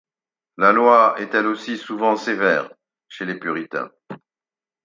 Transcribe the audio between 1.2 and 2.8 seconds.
est, elle aussi, souvent sévère